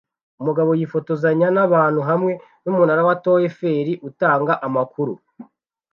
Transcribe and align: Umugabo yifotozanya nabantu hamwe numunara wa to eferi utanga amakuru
Umugabo 0.41 0.71
yifotozanya 0.79 1.47
nabantu 1.55 2.01
hamwe 2.09 2.33
numunara 2.63 3.01
wa 3.07 3.15
to 3.23 3.33
eferi 3.47 3.93
utanga 4.09 4.53
amakuru 4.67 5.13